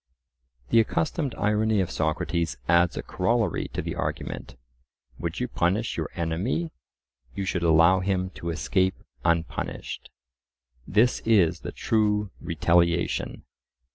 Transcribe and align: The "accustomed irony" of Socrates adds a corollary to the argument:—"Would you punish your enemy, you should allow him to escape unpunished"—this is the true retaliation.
The 0.69 0.79
"accustomed 0.79 1.35
irony" 1.35 1.79
of 1.79 1.91
Socrates 1.91 2.57
adds 2.67 2.97
a 2.97 3.03
corollary 3.03 3.67
to 3.73 3.83
the 3.83 3.93
argument:—"Would 3.93 5.39
you 5.39 5.47
punish 5.47 5.95
your 5.95 6.09
enemy, 6.15 6.71
you 7.35 7.45
should 7.45 7.61
allow 7.61 7.99
him 7.99 8.31
to 8.31 8.49
escape 8.49 8.95
unpunished"—this 9.23 11.19
is 11.19 11.59
the 11.59 11.71
true 11.71 12.31
retaliation. 12.39 13.43